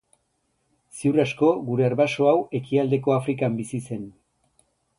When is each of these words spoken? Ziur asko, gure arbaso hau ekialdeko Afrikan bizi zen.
Ziur 1.01 1.19
asko, 1.23 1.49
gure 1.67 1.85
arbaso 1.89 2.27
hau 2.31 2.35
ekialdeko 2.61 3.17
Afrikan 3.19 3.61
bizi 3.61 3.85
zen. 3.89 4.09